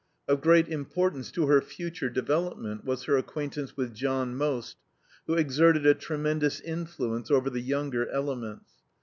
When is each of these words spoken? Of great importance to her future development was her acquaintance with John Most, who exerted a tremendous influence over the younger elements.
Of 0.27 0.41
great 0.41 0.67
importance 0.67 1.29
to 1.33 1.45
her 1.45 1.61
future 1.61 2.09
development 2.09 2.83
was 2.83 3.03
her 3.03 3.17
acquaintance 3.17 3.77
with 3.77 3.93
John 3.93 4.35
Most, 4.35 4.77
who 5.27 5.35
exerted 5.35 5.85
a 5.85 5.93
tremendous 5.93 6.59
influence 6.59 7.29
over 7.29 7.51
the 7.51 7.61
younger 7.61 8.09
elements. 8.09 8.71